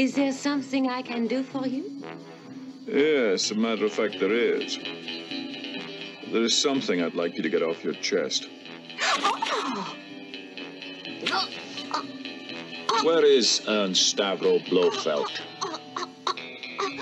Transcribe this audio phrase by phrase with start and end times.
[0.00, 2.02] Is there something I can do for you?
[2.86, 4.78] Yes, a matter of fact, there is.
[6.32, 8.48] There is something I'd like you to get off your chest.
[13.02, 15.28] Where is Ernst Stavro Blofeld?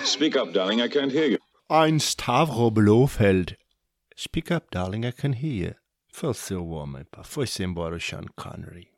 [0.02, 1.38] Speak up, darling, I can't hear you.
[1.70, 3.54] Ein Stavro Blofeld.
[4.16, 5.74] Speak up, darling, I can hear you.
[6.12, 7.22] Faleceu o homem, pá.
[7.22, 8.88] Foi-se embora o Sean Connery.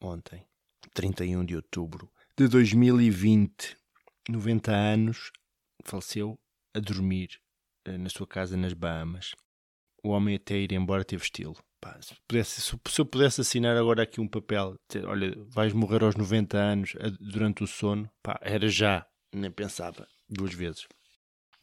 [0.00, 0.46] Ontem,
[0.94, 2.08] 31 um de outubro
[2.40, 3.76] de 2020.
[4.30, 5.30] 90 anos.
[5.84, 6.38] Faleceu
[6.74, 7.38] a dormir
[7.84, 9.34] eh, na sua casa nas Bahamas.
[10.02, 11.54] O homem até ir embora teve estilo.
[11.82, 16.02] Pá, se, pudesse, se, eu pudesse assinar agora aqui um papel, dizer, olha, vais morrer
[16.02, 20.86] aos 90 anos durante o sono, pá, era já, nem pensava duas vezes.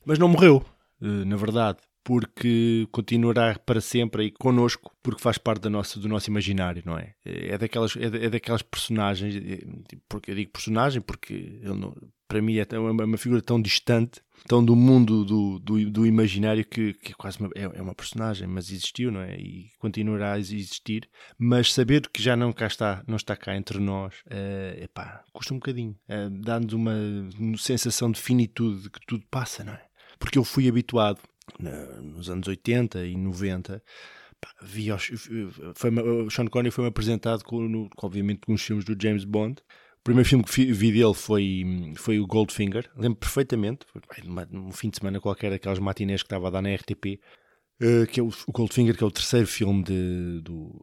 [0.05, 0.63] Mas não morreu,
[1.01, 6.07] eh, na verdade, porque continuará para sempre aí connosco, porque faz parte da nossa, do
[6.07, 7.13] nosso imaginário, não é?
[7.25, 11.93] É daquelas, é, é daquelas personagens, eh, porque eu digo personagem porque ele não-
[12.25, 16.63] para mim é é uma, figura tão distante, tão do mundo do, do, do imaginário
[16.63, 19.35] que, que é quase uma, é, é uma personagem, mas existiu, não é?
[19.35, 23.79] E continuará a existir, mas saber que já não cá está, não está cá entre
[23.79, 26.93] nós, é epá, custa um bocadinho, eh, dá-nos uma
[27.57, 29.85] sensação de finitude, de que tudo passa, não é?
[30.17, 31.19] Porque eu fui habituado
[31.59, 33.81] nos anos 80 e 90
[34.39, 34.89] pá, vi
[35.75, 39.61] foi, o Sean Connery foi-me apresentado com, obviamente com os filmes do James Bond.
[39.99, 42.89] O primeiro filme que vi dele foi, foi o Goldfinger.
[42.95, 43.85] Lembro perfeitamente
[44.51, 47.19] num fim de semana qualquer daquelas matinés que estava a dar na RTP
[47.79, 50.73] eh, que é o, o Goldfinger que é o terceiro filme de, do,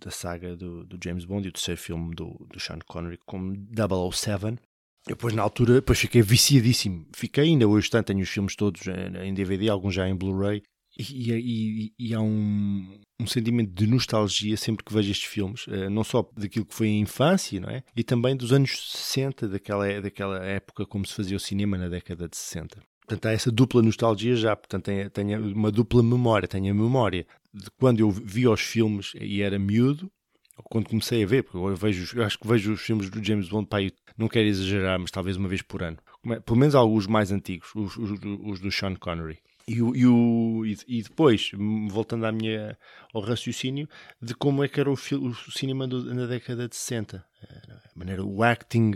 [0.00, 3.54] da saga do, do James Bond e o terceiro filme do, do Sean Connery como
[4.12, 4.58] 007
[5.08, 7.06] eu depois na altura depois fiquei viciadíssimo.
[7.14, 10.62] Fiquei ainda hoje tanto, tenho os filmes todos em em DVD, alguns já em Blu-ray.
[10.96, 15.88] E, e- e há um, um sentimento de nostalgia sempre que vejo estes filmes, eh,
[15.88, 17.82] não só daquilo que foi a infância, não é?
[17.96, 22.28] E também dos anos 60, daquela, daquela época como se fazia o cinema na década
[22.28, 22.80] de 60.
[23.00, 26.46] Portanto, há essa dupla nostalgia já, portanto, tenho, tenho uma dupla memória.
[26.48, 30.08] Tenho a memória de quando eu vi os filmes e era miúdo,
[30.62, 33.48] quando comecei a ver, porque eu, vejo, eu acho que vejo os filmes do James
[33.48, 33.78] Bond, pá,
[34.16, 35.98] não quero exagerar, mas talvez uma vez por ano.
[36.26, 38.10] É- Pelo menos alguns mais antigos, os, os,
[38.44, 39.38] os do Sean Connery.
[39.66, 41.50] E, e, e, depois,
[41.88, 42.76] voltando à minha,
[43.14, 43.88] ao raciocínio,
[44.20, 47.24] de como é que era o, o cinema do- na década de 60.
[47.48, 48.92] A maneira, o acting,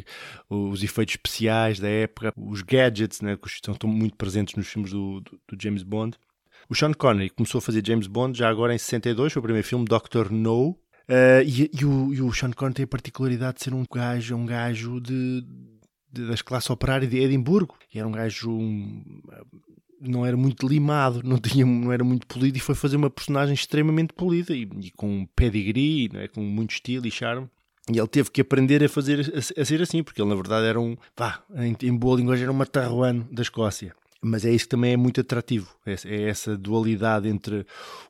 [0.49, 4.91] os efeitos especiais da época, os gadgets, né, que estão, estão muito presentes nos filmes
[4.91, 6.17] do, do, do James Bond.
[6.69, 9.67] O Sean Connery começou a fazer James Bond já agora em 62, foi o primeiro
[9.67, 10.79] filme, Doctor No.
[11.09, 14.37] Uh, e, e o, e o Sean Connery tem a particularidade de ser um gajo,
[14.37, 15.43] um gajo de,
[16.13, 17.77] de- das classes operárias de Edimburgo.
[17.93, 18.51] E era um gajo.
[18.51, 19.23] um,
[20.01, 23.55] não era muito limado, não, tinha, não era muito polido e foi fazer uma personagem
[23.55, 26.29] extremamente polida e, e com pedigree, é?
[26.29, 27.49] com muito estilo e charme.
[27.93, 30.67] E ele teve que aprender a fazer a, a ser assim, porque ele na verdade
[30.67, 33.95] era um, pá, em, em boa linguagem era um matarruano da Escócia.
[34.21, 35.73] Mas é isso que também é muito atrativo.
[35.87, 37.65] É, é essa dualidade entre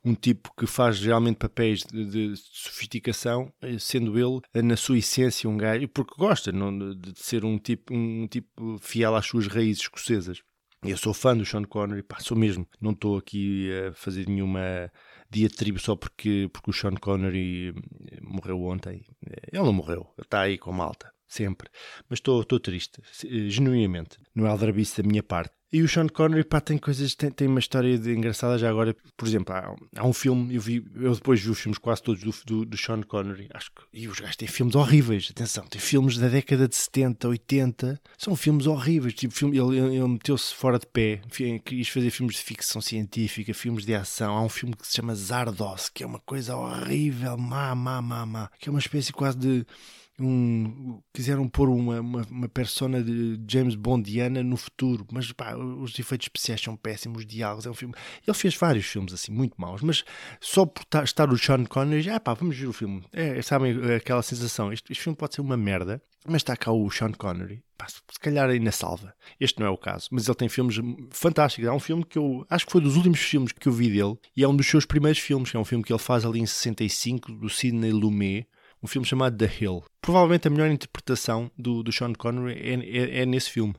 [0.04, 4.98] um tipo que faz geralmente papéis de, de sofisticação, eh, sendo ele, eh, na sua
[4.98, 9.46] essência, um gajo, porque gosta não, de ser um tipo, um tipo fiel às suas
[9.46, 10.42] raízes escocesas.
[10.82, 12.66] Eu sou fã do Sean Connery, pá, sou mesmo.
[12.80, 14.90] Não estou aqui a fazer nenhuma
[15.28, 17.74] diatribe só porque, porque o Sean Connery
[18.10, 19.04] eh, morreu ontem.
[19.52, 21.68] Ele não morreu, está aí com malta, sempre.
[22.08, 23.02] Mas estou triste,
[23.48, 24.16] genuinamente.
[24.34, 25.57] Não é aldrabice da minha parte.
[25.70, 28.96] E o Sean Connery, pá, tem coisas, tem, tem uma história de engraçada já agora.
[29.14, 32.22] Por exemplo, há, há, um filme, eu vi, eu depois vi os filmes quase todos
[32.22, 35.78] do, do, do Sean Connery, acho que, e os gajos têm filmes horríveis, atenção, tem
[35.78, 40.54] filmes da década de 70, 80, são filmes horríveis, tipo, filme, ele, ele, ele meteu-se
[40.54, 41.20] fora de pé,
[41.62, 45.14] quis fazer filmes de ficção científica, filmes de ação, há um filme que se chama
[45.14, 49.36] Zardos, que é uma coisa horrível, má, má, má, má, que é uma espécie quase
[49.36, 49.66] de
[50.20, 55.98] um, quiseram pôr uma, uma, uma, persona de James Bondiana no futuro, mas pá, os
[55.98, 57.94] efeitos especiais são péssimos, os diálogos, é um filme.
[58.26, 60.04] Ele fez vários filmes assim, muito maus, mas
[60.40, 63.02] só por estar o Sean Connery, ah pá, vamos ver o filme.
[63.12, 66.90] É, sabem aquela sensação, este, este filme pode ser uma merda, mas está cá o
[66.90, 69.14] Sean Connery, pá, se calhar aí na salva.
[69.38, 70.76] Este não é o caso, mas ele tem filmes
[71.10, 71.68] fantásticos.
[71.68, 74.18] Há um filme que eu acho que foi dos últimos filmes que eu vi dele,
[74.36, 76.46] e é um dos seus primeiros filmes, é um filme que ele faz ali em
[76.46, 78.48] 65, do Sidney Lumet
[78.82, 79.84] um filme chamado The Hill.
[80.00, 83.74] Provavelmente a melhor interpretação do, do Sean Connery é, é, é nesse filme.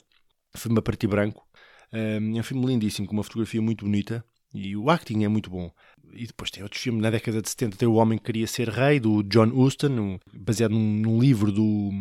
[0.55, 1.47] Filme a e branco.
[1.91, 4.23] É um filme lindíssimo, com uma fotografia muito bonita
[4.53, 5.71] e o acting é muito bom.
[6.13, 8.69] E depois tem outros filmes, na década de 70 tem O Homem que Queria Ser
[8.69, 11.91] Rei, do John Huston, baseado num, num livro do,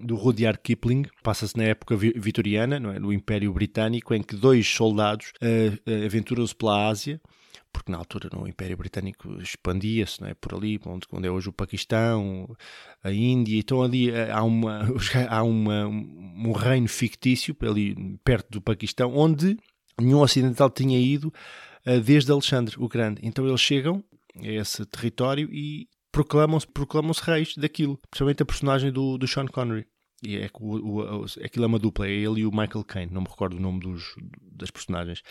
[0.00, 2.98] do Rudyard Kipling, passa-se na época vitoriana, não é?
[2.98, 7.20] no Império Britânico, em que dois soldados uh, aventuram-se pela Ásia
[7.72, 10.34] porque na altura no Império Britânico expandia-se, é?
[10.34, 12.54] Por ali, onde, onde é hoje o Paquistão,
[13.02, 14.86] a Índia, então ali eh, há, uma,
[15.28, 19.56] há uma, um reino fictício ali perto do Paquistão, onde
[20.00, 21.32] nenhum ocidental tinha ido
[21.84, 23.20] eh, desde Alexandre o Grande.
[23.22, 24.04] Então eles chegam
[24.36, 29.86] a esse território e proclamam-se proclamam reis daquilo, principalmente a personagem do, do Sean Connery.
[30.24, 33.28] É, o, o, aquilo é uma dupla, é ele e o Michael Caine, não me
[33.28, 35.22] recordo o nome dos, das personagens.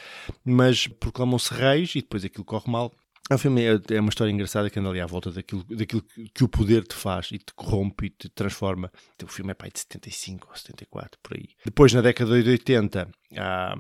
[0.44, 2.92] Mas proclamam-se reis e depois aquilo corre mal.
[3.30, 6.04] É um filme, é, é uma história engraçada que anda ali à volta daquilo, daquilo
[6.34, 8.92] que o poder te faz e te corrompe e te transforma.
[9.16, 11.50] Então, o filme é pai de 75 ou 74, por aí.
[11.64, 13.78] Depois, na década de 80, há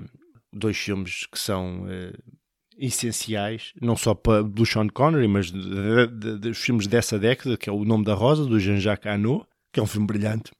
[0.53, 2.17] dois filmes que são uh,
[2.77, 7.83] essenciais, não só para, do Sean Connery, mas dos filmes dessa década, que é O
[7.83, 10.51] Nome da Rosa, do Jean-Jacques Annaud, que é um filme brilhante.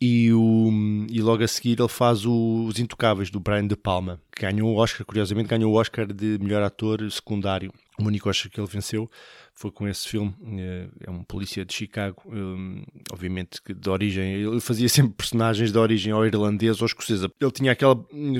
[0.00, 0.70] E, o,
[1.08, 4.74] e logo a seguir ele faz o, Os Intocáveis, do Brian De Palma, que ganhou
[4.74, 7.72] o Oscar, curiosamente, ganhou o Oscar de melhor ator secundário.
[7.98, 9.08] O único Oscar que ele venceu
[9.54, 10.34] foi com esse filme.
[10.58, 12.82] Eh, é um polícia de Chicago, um,
[13.12, 14.34] obviamente que de origem.
[14.34, 17.30] Ele fazia sempre personagens de origem ou irlandesa ou escocesa.
[17.40, 17.94] Ele tinha aquela.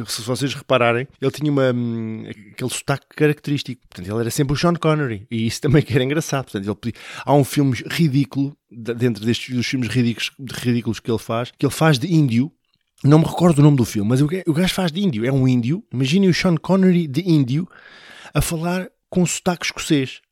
[0.08, 3.80] Se vocês repararem, ele tinha uma, hum, aquele sotaque característico.
[3.88, 5.24] Portanto, ele era sempre o Sean Connery.
[5.30, 6.46] E isso também que era engraçado.
[6.46, 11.18] Portanto, ele podia, há um filme ridículo, dentro destes dos filmes ridículos, ridículos que ele
[11.18, 12.50] faz, que ele faz de índio.
[13.04, 15.26] Não me recordo o nome do filme, mas o gajo faz de índio.
[15.26, 15.84] É um índio.
[15.92, 17.68] Imaginem o Sean Connery de índio
[18.32, 20.22] a falar com sotaque escocês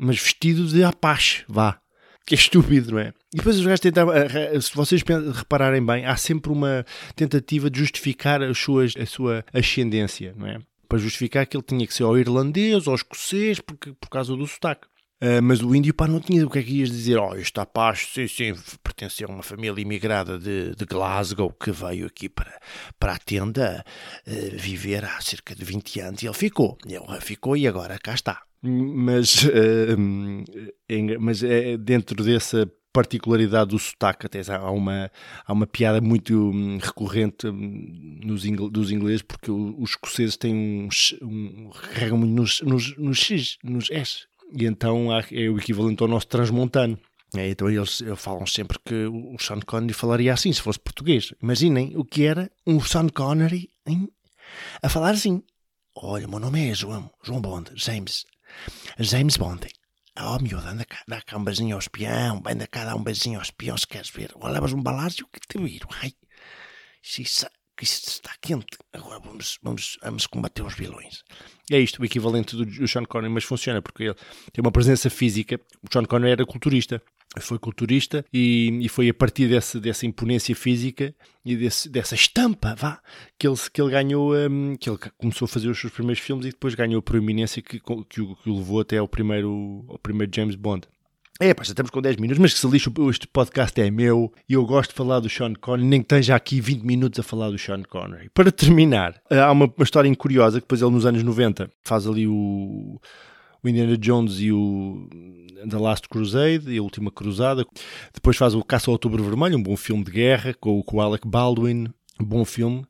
[0.00, 1.78] mas vestido de Apache, vá.
[2.24, 3.12] Que é estúpido, não é?
[3.34, 5.02] E depois os gajos tentavam, eh, se vocês
[5.34, 10.58] repararem bem, há sempre uma tentativa de justificar as suas, a sua ascendência, não é?
[10.88, 14.46] Para justificar que ele tinha que ser ou irlandês ou escocês porque, por causa do
[14.46, 14.86] sotaque.
[15.22, 16.46] Uh, mas o índio, pá, não tinha.
[16.46, 17.18] O que é que ias dizer?
[17.18, 22.06] Oh, este Apache, sim, sim, pertencia a uma família imigrada de, de Glasgow que veio
[22.06, 22.60] aqui para,
[22.98, 23.84] para a tenda
[24.26, 26.78] uh, viver há cerca de 20 anos e ele ficou.
[26.86, 29.96] Ele ficou e agora cá está mas, uh,
[31.18, 35.10] mas é dentro dessa particularidade do sotaque, até há uma,
[35.46, 40.54] há uma piada muito hum, recorrente hum, nos ingl, dos ingleses, porque os escoceses têm
[40.54, 40.88] um,
[41.22, 46.08] um carregam muito nos, nos, nos X, nos S, e então é o equivalente ao
[46.08, 46.98] nosso transmontano.
[47.36, 51.32] É, então eles falam sempre que o Sean Connery falaria assim se fosse português.
[51.40, 53.70] Imaginem o que era um Sean Connery
[54.82, 55.42] a falar assim.
[55.94, 58.24] Olha, meu nome é João, João Bond, James.
[58.98, 59.68] James Bond.
[60.18, 63.36] Oh, miúdo, anda cá, dá cá um beijinho ao espião, anda cá, dá um beijinho
[63.36, 64.32] ao espião se queres ver.
[64.34, 65.88] Ou levas um balácio que te viro.
[66.02, 66.12] Ai,
[67.80, 68.78] isso, isso está quente.
[68.92, 71.22] Agora vamos, vamos, vamos combater os vilões.
[71.70, 74.14] É isto, o equivalente do Sean Connery, mas funciona porque ele
[74.52, 75.60] tem uma presença física.
[75.82, 77.02] O Sean Connery era culturista
[77.38, 82.74] foi culturista e, e, foi a partir dessa, dessa imponência física e desse, dessa estampa
[82.74, 83.00] vá,
[83.38, 86.46] que, ele, que ele ganhou, um, que ele começou a fazer os seus primeiros filmes
[86.46, 89.98] e depois ganhou a proeminência que, que, o, que o levou até ao primeiro, ao
[89.98, 90.88] primeiro James Bond.
[91.42, 94.30] É, pá, já estamos com 10 minutos, mas que se lixe, este podcast é meu
[94.46, 97.22] e eu gosto de falar do Sean Connery, nem que esteja aqui 20 minutos a
[97.22, 98.28] falar do Sean Connery.
[98.34, 102.26] Para terminar, há uma, uma história curiosa que depois ele nos anos 90 faz ali
[102.26, 103.00] o
[103.62, 105.08] o Indiana Jones e o
[105.68, 107.64] The Last Crusade e a Última Cruzada.
[108.12, 111.00] Depois faz o Caça ao Outubro Vermelho, um bom filme de guerra com, com o
[111.00, 111.88] Alec Baldwin,
[112.20, 112.84] um bom filme.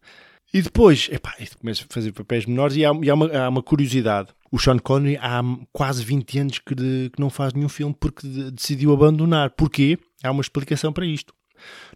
[0.52, 3.62] E depois, epá, começa a fazer papéis menores e há, e há, uma, há uma
[3.62, 4.30] curiosidade.
[4.50, 5.42] O Sean Connery há
[5.73, 9.50] quase 20 anos que, de, que não faz nenhum filme porque de, decidiu abandonar.
[9.50, 9.97] Porquê?
[10.25, 11.33] Há uma explicação para isto.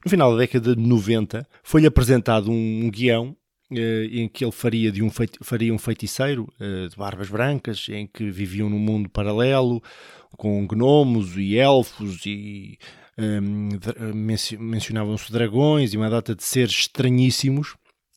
[0.04, 3.36] No final da década de 90, foi-lhe apresentado um, guião
[3.72, 5.10] eh, em que ele faria, de um,
[5.42, 9.82] faria um feiticeiro eh, de barbas brancas, em que viviam num mundo paralelo,
[10.36, 12.78] com gnomos e elfos e
[13.16, 13.70] ehm,
[14.58, 17.74] mencionavam-se dragões e uma data de seres estranhíssimos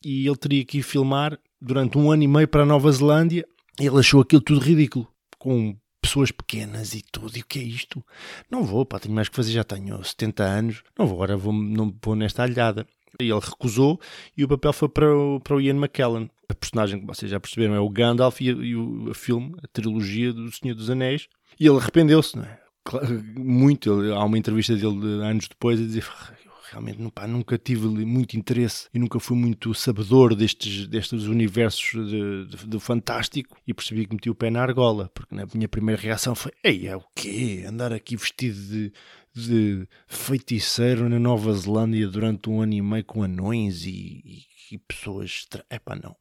[0.08, 3.46] e ele teria que ir filmar durante um ano e meio para a Nova Zelândia.
[3.78, 5.06] Ele achou aquilo tudo ridículo,
[5.38, 7.36] com pessoas pequenas e tudo.
[7.36, 8.02] E o que é isto?
[8.50, 11.52] Não vou, pá, tenho mais que fazer, já tenho 70 anos, não vou, agora vou,
[11.52, 12.86] não vou nesta alhada.
[13.20, 14.00] E ele recusou
[14.34, 16.30] e o papel foi para o, para o Ian McKellen.
[16.48, 20.32] A personagem que vocês já perceberam é o Gandalf e, e o, filme, a trilogia
[20.32, 21.28] do Senhor dos Anéis.
[21.60, 22.58] E ele arrependeu-se, não é?
[23.36, 23.92] Muito.
[24.14, 26.04] Há uma entrevista dele anos depois a dizer
[26.70, 32.08] realmente pá, nunca tive muito interesse e nunca fui muito sabedor destes, destes universos
[32.66, 36.34] de, fantástico e percebi que meti o pé na argola, porque na minha primeira reação
[36.34, 37.64] foi: Ei, é o quê?
[37.66, 38.92] Andar aqui vestido de,
[39.34, 44.78] de feiticeiro na Nova Zelândia durante um ano e meio com anões e, e, e
[44.78, 45.46] pessoas.
[45.70, 46.14] É pá, não.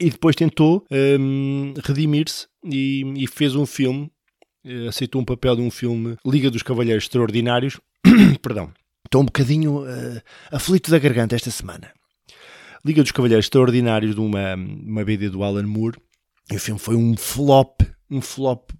[0.00, 4.10] E depois tentou hum, redimir-se e, e fez um filme
[4.64, 7.78] eh, aceitou um papel de um filme Liga dos Cavalheiros Extraordinários,
[8.40, 8.72] perdão,
[9.14, 11.92] Estou um bocadinho uh, aflito da garganta esta semana.
[12.84, 16.00] Liga dos Cavalheiros Extraordinários de uma, uma BD do Alan Moore.
[16.50, 18.72] E o filme foi um flop, um flop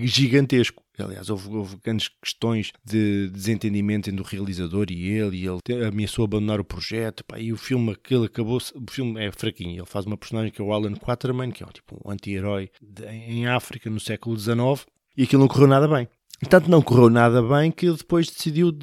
[0.00, 0.82] gigantesco.
[0.98, 6.24] Aliás, houve, houve grandes questões de desentendimento entre o realizador e ele, e ele ameaçou
[6.24, 7.22] abandonar o projeto.
[7.22, 8.56] Pá, e o filme, aquele acabou.
[8.56, 9.78] O filme é fraquinho.
[9.78, 12.68] Ele faz uma personagem que é o Alan Quaterman, que é tipo um anti-herói
[13.08, 14.84] em África no século XIX,
[15.16, 16.08] e aquilo não correu nada bem.
[16.48, 18.76] Tanto não correu nada bem que ele depois decidiu,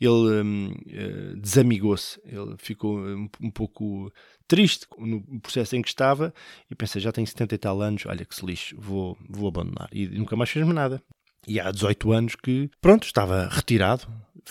[0.00, 4.12] ele eh, desamigou-se, ele ficou um, pouco
[4.46, 6.32] triste no processo em que estava
[6.70, 9.88] e pensei, já tenho 70 e tal anos, olha que se lixo, vou, vou abandonar.
[9.92, 11.02] E nunca mais fez-me nada.
[11.46, 14.06] E há 18 anos que, pronto, estava retirado,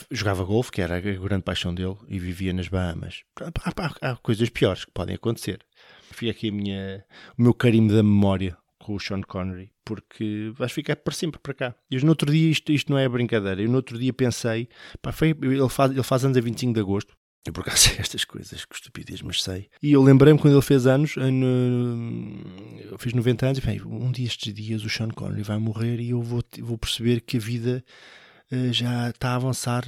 [0.09, 3.23] jogava golfe, que era a grande paixão dele, e vivia nas Bahamas.
[3.39, 5.59] Há, há, há coisas piores que podem acontecer.
[6.11, 7.05] Fica aqui a minha,
[7.37, 8.57] o meu carimbo da memória
[8.87, 11.75] com o Sean Connery, porque vais ficar para sempre para cá.
[11.91, 14.69] E no outro dia, isto, isto não é brincadeira, eu no outro dia pensei,
[15.01, 17.13] pá, foi, ele, faz, ele faz anos a 25 de agosto,
[17.45, 19.67] eu por acaso sei estas coisas, que estupidez, mas sei.
[19.83, 24.25] E eu lembrei-me quando ele fez anos, eu fiz 90 anos, e bem, um dia
[24.25, 27.83] estes dias o Sean Connery vai morrer e eu vou, vou perceber que a vida
[28.49, 29.83] uh, já está a avançar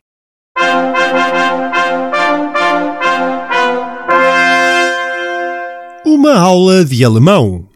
[6.05, 7.69] Uma aula de alemão.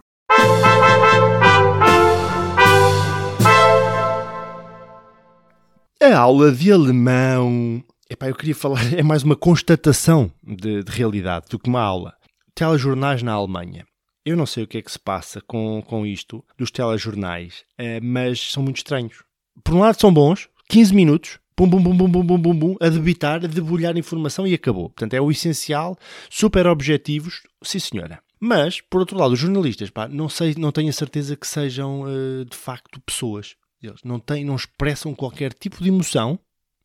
[6.01, 7.83] A aula de alemão.
[8.09, 12.13] Epá, eu queria falar, é mais uma constatação de, de realidade do que uma aula
[12.61, 13.87] telejornais na Alemanha.
[14.23, 17.99] Eu não sei o que é que se passa com, com isto dos telejornais, eh,
[17.99, 19.23] mas são muito estranhos.
[19.63, 22.75] Por um lado são bons, 15 minutos, bum bum bum bum bum bum bum, bum
[22.79, 24.91] a debitar, a debulhar informação e acabou.
[24.91, 25.97] Portanto, é o essencial,
[26.29, 28.19] super objetivos, sim senhora.
[28.39, 32.03] Mas, por outro lado, os jornalistas, pá, não sei, não tenho a certeza que sejam
[32.03, 33.55] uh, de facto pessoas.
[33.81, 36.37] Eles não têm, não expressam qualquer tipo de emoção.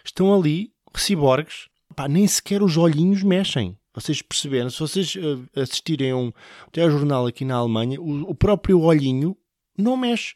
[0.03, 3.77] Estão ali, ciborgues, pá, nem sequer os olhinhos mexem.
[3.97, 6.31] Vocês perceberam, se vocês uh, assistirem a um
[6.71, 9.35] telejornal aqui na Alemanha, o, o, próprio olhinho
[9.77, 10.35] não mexe.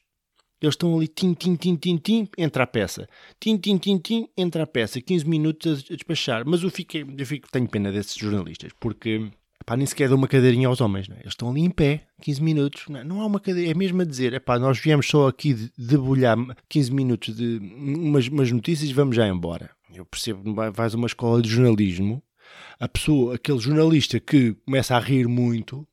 [0.63, 3.07] Eles estão ali, tim, tim, tim, tim, tim, entra a peça.
[3.39, 4.99] Tim, tim, tim, tim, entra a peça.
[4.99, 6.43] 15 minutos a, despachar.
[6.47, 9.31] Mas eu, fico, eu fico, tenho pena desses jornalistas, porque
[9.77, 11.07] nem sequer dão uma cadeirinha aos homens.
[11.07, 11.21] Não é?
[11.21, 12.85] Eles estão ali em pé, 15 minutos.
[12.89, 13.05] Não, é?
[13.05, 16.37] não há uma cadeira, é mesmo a dizer, epá, nós viemos só aqui de debulhar
[16.67, 19.71] 15 minutos de umas, umas notícias e vamos já embora.
[19.93, 22.23] Eu percebo, vais a uma escola de jornalismo
[22.79, 25.87] a pessoa, aquele jornalista que começa a rir muito,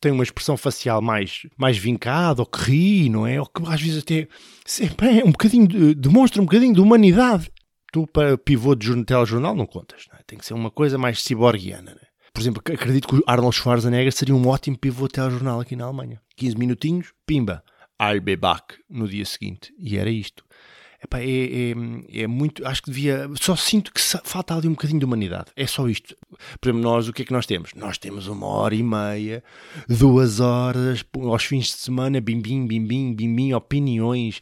[0.00, 3.40] tem uma expressão facial mais, mais vincada, ou que ri, não é?
[3.40, 4.28] Ou que às vezes até
[4.64, 7.50] sempre é um bocadinho, de, demonstra um bocadinho de humanidade.
[7.92, 10.22] Tu, para pivô de telejornal, não contas, não é?
[10.26, 12.08] Tem que ser uma coisa mais ciborguiana, é?
[12.32, 16.20] Por exemplo, acredito que o Arnold Schwarzenegger seria um ótimo pivô telejornal aqui na Alemanha.
[16.36, 17.64] 15 minutinhos, pimba,
[18.00, 19.74] I'll be back no dia seguinte.
[19.76, 20.44] E era isto.
[21.02, 22.66] Epá, é, é, é, muito.
[22.66, 23.30] Acho que devia.
[23.40, 25.46] Só sinto que falta ali um bocadinho de humanidade.
[25.54, 26.16] É só isto.
[26.60, 27.72] Exemplo, nós o que é que nós temos?
[27.74, 29.44] Nós temos uma hora e meia,
[29.88, 34.40] duas horas, aos fins de semana, bim bim, bim bim, bim bim, opiniões,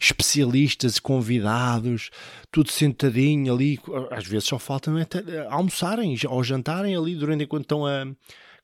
[0.00, 2.10] especialistas, convidados,
[2.50, 3.78] tudo sentadinho ali.
[4.10, 8.06] Às vezes só falta é, almoçarem ou jantarem ali durante enquanto estão a,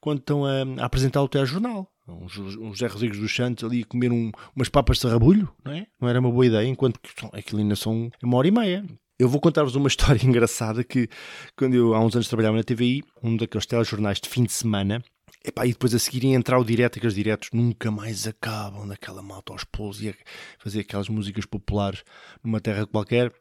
[0.01, 4.13] quando estão a, a apresentar o telejornal um, um José Rodrigues dos Santos ali comer
[4.13, 5.87] um, umas papas de sarrabulho, não é?
[6.01, 8.85] Não era uma boa ideia, enquanto que aquilo ainda são uma hora e meia.
[9.19, 11.09] Eu vou contar-vos uma história engraçada que,
[11.57, 15.03] quando eu há uns anos trabalhava na TVI, um daqueles telejornais de fim de semana,
[15.45, 19.53] epá, e depois a seguir entrar o direto, aqueles diretos nunca mais acabam, daquela malta
[19.53, 20.15] aos polos, e
[20.59, 22.05] fazer aquelas músicas populares
[22.43, 23.33] numa terra qualquer.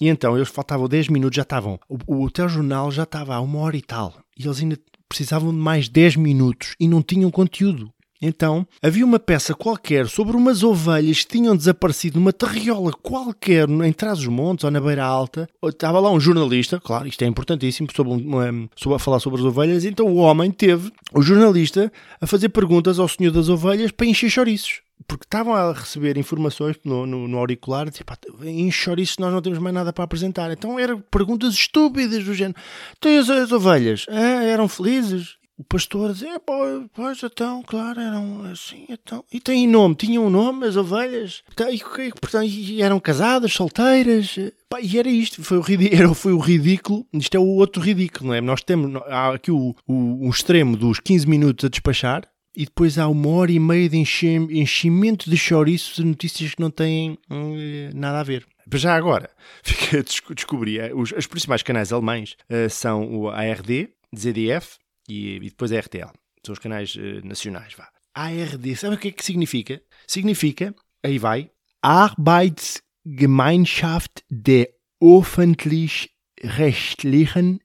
[0.00, 1.78] E então, eles faltavam 10 minutos, já estavam.
[1.88, 4.14] O, o telejornal já estava a uma hora e tal.
[4.36, 4.78] E eles ainda
[5.08, 7.93] precisavam de mais 10 minutos e não tinham conteúdo.
[8.20, 13.92] Então, havia uma peça qualquer sobre umas ovelhas que tinham desaparecido numa terriola qualquer em
[13.92, 15.48] Trás-os-Montes ou na Beira Alta.
[15.64, 19.46] Estava lá um jornalista, claro, isto é importantíssimo, sobre, uma, sobre a falar sobre as
[19.46, 19.84] ovelhas.
[19.84, 24.30] Então o homem teve, o jornalista, a fazer perguntas ao senhor das ovelhas para encher
[24.30, 29.42] chouriços porque estavam a receber informações no, no, no auricular, tipo, em chouriços nós não
[29.42, 30.50] temos mais nada para apresentar.
[30.50, 32.58] Então eram perguntas estúpidas do género.
[32.96, 35.36] Então as, as ovelhas ah, eram felizes?
[35.56, 39.24] O pastor dizia, pois então, claro, eram assim, então.
[39.32, 41.42] E têm nome, tinham um nome, as ovelhas.
[41.52, 44.36] Então, e, portanto, e eram casadas, solteiras.
[44.68, 47.06] Pá, e era isto, foi o, ridículo, foi o ridículo.
[47.12, 48.40] Isto é o outro ridículo, não é?
[48.40, 52.28] Nós temos há aqui o, o, o extremo dos 15 minutos a despachar.
[52.56, 56.70] E depois há uma hora e meia de enchimento de chouriços de notícias que não
[56.70, 58.46] têm hum, nada a ver.
[58.72, 59.28] Já agora,
[60.34, 65.72] descobrir, eh, os, os principais canais alemães uh, são o ARD, ZDF, e, e depois
[65.72, 66.10] a RTL.
[66.44, 67.88] São os canais uh, nacionais, vá.
[68.14, 69.82] ARD, sabe o que é que significa?
[70.06, 71.50] Significa, aí vai,
[71.82, 74.68] Arbeitsgemeinschaft der
[75.00, 77.58] öffentlich-rechtlichen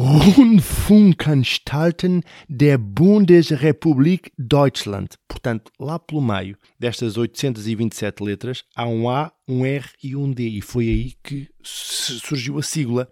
[0.00, 5.18] Rundfunkanstalten der Bundesrepublik Deutschland.
[5.28, 10.48] Portanto, lá pelo meio destas 827 letras, há um A, um R e um D.
[10.48, 13.10] E foi aí que surgiu a sigla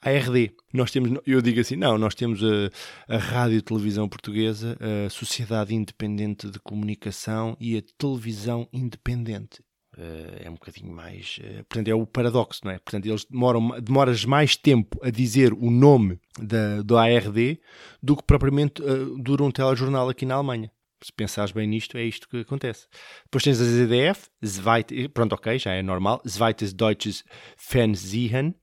[0.00, 0.54] ARD.
[0.72, 2.70] Nós temos, eu digo assim, não, nós temos a,
[3.06, 9.62] a Rádio e Televisão Portuguesa, a Sociedade Independente de Comunicação e a Televisão Independente.
[9.98, 11.38] Uh, é um bocadinho mais.
[11.38, 12.78] Uh, portanto, é o paradoxo, não é?
[12.78, 17.58] Portanto, eles demoram demoras mais tempo a dizer o nome da, do ARD
[18.00, 20.70] do que propriamente uh, dura um telejornal aqui na Alemanha.
[21.02, 22.86] Se pensares bem nisto, é isto que acontece.
[23.24, 26.22] Depois tens a ZDF, Zweit, pronto, ok, já é normal.
[26.28, 27.24] Zweites Deutsches
[27.56, 28.54] Fernsehen,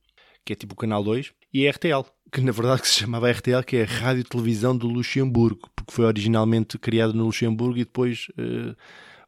[0.45, 3.29] que é tipo o canal 2, e a RTL, que na verdade que se chamava
[3.29, 7.85] RTL, que é a Rádio Televisão do Luxemburgo, porque foi originalmente criado no Luxemburgo e
[7.85, 8.27] depois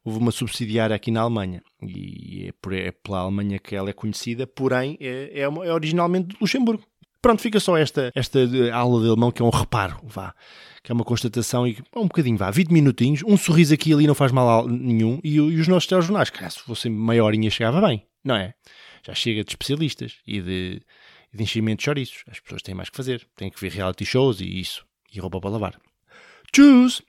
[0.03, 1.61] houve uma subsidiária aqui na Alemanha.
[1.81, 6.27] E é, por, é pela Alemanha que ela é conhecida, porém é, é, é originalmente
[6.29, 6.83] do Luxemburgo.
[7.21, 8.39] Pronto, fica só esta, esta
[8.73, 10.33] aula de alemão que é um reparo, vá.
[10.81, 14.07] Que é uma constatação e um bocadinho, vá, 20 minutinhos, um sorriso aqui e ali
[14.07, 15.19] não faz mal nenhum.
[15.21, 18.53] E, e os nossos telejornais, cara, se fossem meia horinha chegava bem, não é?
[19.05, 20.81] Já chega de especialistas e de,
[21.33, 22.23] de enchimento de chouriços.
[22.29, 23.27] As pessoas têm mais que fazer.
[23.35, 24.85] Têm que ver reality shows e isso.
[25.13, 25.79] E roupa para lavar.
[26.53, 27.01] Tchus!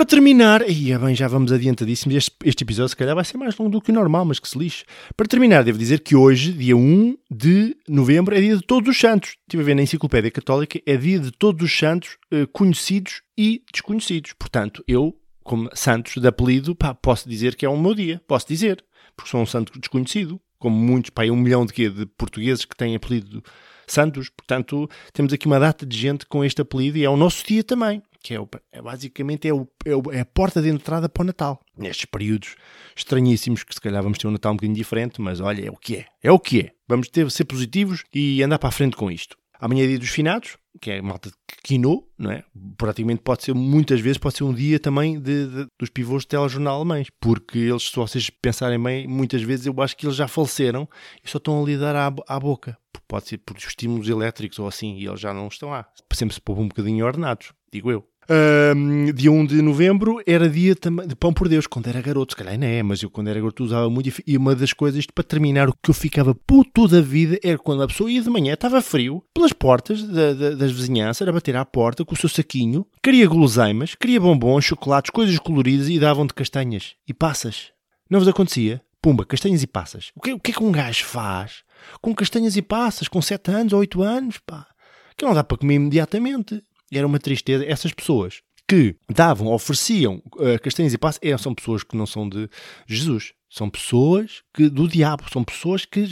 [0.00, 3.36] Para terminar, e é bem, já vamos adiantadíssimos, este, este episódio se calhar vai ser
[3.36, 4.82] mais longo do que o normal, mas que se lixe.
[5.14, 8.98] Para terminar, devo dizer que hoje, dia 1 de novembro, é dia de todos os
[8.98, 9.36] santos.
[9.42, 13.62] Estive a ver na Enciclopédia Católica, é dia de todos os santos eh, conhecidos e
[13.70, 14.32] desconhecidos.
[14.38, 18.48] Portanto, eu como Santos de apelido, pá, posso dizer que é um meu dia, posso
[18.48, 18.82] dizer,
[19.14, 21.90] porque sou um santo desconhecido, como muitos, pá, um milhão de, quê?
[21.90, 23.44] de portugueses que têm apelido
[23.86, 27.44] Santos, portanto, temos aqui uma data de gente com este apelido e é o nosso
[27.44, 29.68] dia também, que é, o, é basicamente é, é, o,
[30.12, 31.60] é, a porta de entrada para o Natal.
[31.76, 32.56] Nestes períodos
[32.96, 35.76] estranhíssimos, que se calhar vamos ter um Natal um bocadinho diferente, mas olha, é o
[35.76, 36.70] que é, é o que é.
[36.88, 39.36] Vamos ter, ser positivos e andar para a frente com isto.
[39.60, 42.42] Amanhã é dia dos finados, que é malta de quino, não é?
[42.78, 46.28] Praticamente pode ser, muitas vezes, pode ser um dia também de, de, dos pivôs de
[46.28, 50.26] telejornal alemães, porque eles, se vocês pensarem bem, muitas vezes eu acho que eles já
[50.26, 50.88] faleceram
[51.22, 52.78] e só estão a lidar à, à boca.
[53.06, 55.86] Pode ser por estímulos elétricos ou assim, e eles já não estão lá.
[56.12, 58.08] Sempre se poupam um bocadinho ordenados, digo eu.
[58.32, 62.36] Um, dia 1 de novembro era dia de pão por Deus, quando era garoto, se
[62.36, 64.22] calhar não é, mas eu quando era garoto usava muito.
[64.24, 67.82] E uma das coisas, para terminar, o que eu ficava puto da vida era quando
[67.82, 71.56] a pessoa ia de manhã, estava frio, pelas portas da, da, das vizinhanças, era bater
[71.56, 76.24] à porta com o seu saquinho, queria guloseimas, queria bombons, chocolates, coisas coloridas e davam
[76.24, 77.72] de castanhas e passas.
[78.08, 78.80] Não vos acontecia?
[79.02, 80.12] Pumba, castanhas e passas.
[80.14, 81.64] O que, o que é que um gajo faz
[82.00, 84.68] com castanhas e passas, com 7 anos ou 8 anos, pá?
[85.16, 86.62] Que não dá para comer imediatamente.
[86.92, 87.64] Era uma tristeza.
[87.64, 92.28] Essas pessoas que davam, ofereciam uh, castanhas e passas, é, são pessoas que não são
[92.28, 92.48] de
[92.86, 93.32] Jesus.
[93.48, 96.04] São pessoas que, do diabo, são pessoas que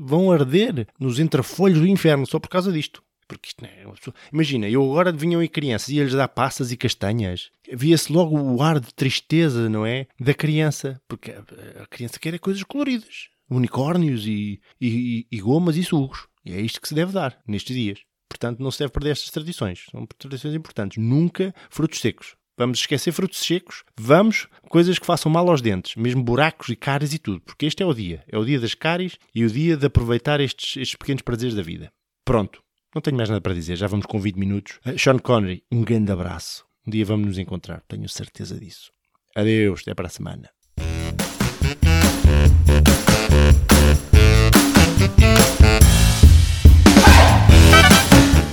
[0.00, 3.02] vão arder nos entrefolhos do inferno só por causa disto.
[3.28, 4.14] Porque isto não é uma pessoa...
[4.32, 7.50] Imagina, eu agora vinham aí crianças e eles dar passas e castanhas.
[7.70, 10.06] Via-se logo o ar de tristeza, não é?
[10.18, 11.00] Da criança.
[11.08, 13.28] Porque a criança quer é coisas coloridas.
[13.50, 16.28] Unicórnios e, e, e gomas e sugos.
[16.44, 17.98] E é isto que se deve dar nestes dias.
[18.28, 19.86] Portanto, não se deve perder estas tradições.
[19.90, 21.02] São tradições importantes.
[21.02, 22.34] Nunca frutos secos.
[22.58, 23.84] Vamos esquecer frutos secos.
[23.98, 27.82] Vamos coisas que façam mal aos dentes, mesmo buracos e cáries e tudo, porque este
[27.82, 28.24] é o dia.
[28.28, 31.62] É o dia das cáries e o dia de aproveitar estes, estes pequenos prazeres da
[31.62, 31.92] vida.
[32.24, 32.62] Pronto.
[32.94, 34.80] Não tenho mais nada para dizer, já vamos com 20 minutos.
[34.86, 36.64] Uh, Sean Connery, um grande abraço.
[36.86, 38.90] Um dia vamos nos encontrar, tenho certeza disso.
[39.34, 40.48] Adeus, até para a semana.